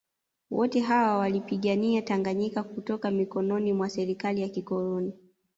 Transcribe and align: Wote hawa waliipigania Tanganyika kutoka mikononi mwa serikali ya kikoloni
Wote 0.51 0.79
hawa 0.79 1.17
waliipigania 1.17 2.01
Tanganyika 2.01 2.63
kutoka 2.63 3.11
mikononi 3.11 3.73
mwa 3.73 3.89
serikali 3.89 4.41
ya 4.41 4.49
kikoloni 4.49 5.13